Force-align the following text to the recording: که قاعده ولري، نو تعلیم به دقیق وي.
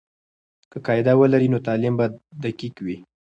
که 0.71 0.77
قاعده 0.85 1.13
ولري، 1.19 1.47
نو 1.53 1.59
تعلیم 1.67 1.93
به 1.99 2.05
دقیق 2.43 2.75
وي. 2.85 2.97